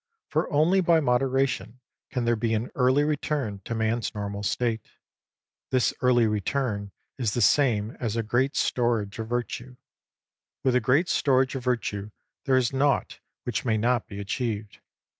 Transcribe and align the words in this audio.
For 0.29 0.51
only 0.51 0.81
by 0.81 0.99
modera 0.99 1.47
tion 1.47 1.79
can 2.09 2.25
there 2.25 2.35
be 2.35 2.55
an 2.55 2.71
early 2.73 3.03
return 3.03 3.59
to 3.65 3.75
man's 3.75 4.15
normal 4.15 4.41
state. 4.41 4.81
This 5.69 5.93
early 6.01 6.25
return 6.25 6.91
is 7.19 7.35
the 7.35 7.39
same 7.41 7.91
as 7.99 8.15
a 8.15 8.23
great 8.23 8.55
storage 8.55 9.19
of 9.19 9.27
Virtue. 9.29 9.77
With 10.63 10.73
a 10.75 10.79
great 10.81 11.07
storage 11.07 11.53
of 11.53 11.63
Virtue 11.63 12.09
there 12.45 12.57
is 12.57 12.73
naught 12.73 13.19
which 13.43 13.63
may 13.63 13.77
not 13.77 14.07
be 14.07 14.19
achieved. 14.19 14.79